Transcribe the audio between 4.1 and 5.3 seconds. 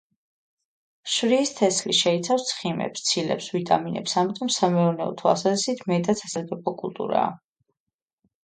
ამიტომ სამეურნეო